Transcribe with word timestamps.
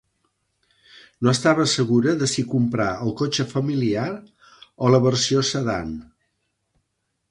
No 1.27 1.33
estava 1.33 1.65
segura 1.73 2.15
de 2.23 2.31
si 2.33 2.45
comprar 2.55 2.89
el 3.05 3.15
cotxe 3.21 3.47
familiar 3.55 4.09
o 4.89 4.95
la 4.97 5.05
versió 5.09 5.49
sedan 5.55 5.99